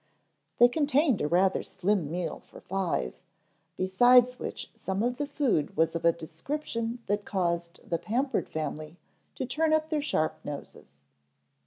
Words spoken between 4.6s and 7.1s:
some of the food was of a description